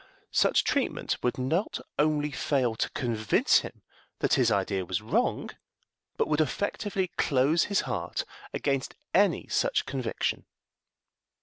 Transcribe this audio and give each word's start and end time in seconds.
Such 0.31 0.63
treatment 0.63 1.17
would 1.21 1.37
not 1.37 1.79
only 1.99 2.31
fail 2.31 2.73
to 2.73 2.89
convince 2.89 3.59
him 3.59 3.83
that 4.17 4.33
his 4.33 4.49
idea 4.49 4.83
was 4.83 4.99
wrong, 5.03 5.51
but 6.17 6.27
would 6.27 6.41
effectually 6.41 7.09
close 7.19 7.65
his 7.65 7.81
heart 7.81 8.25
against 8.51 8.95
any 9.13 9.47
such 9.47 9.85
conviction. 9.85 10.47